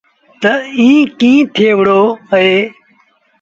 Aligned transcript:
تا 0.41 0.51
ايٚ 0.79 1.09
ڪيٚ 1.19 1.47
ٿئي 1.55 1.69
وهُڙو 1.77 2.01
اهي۔ 2.33 2.57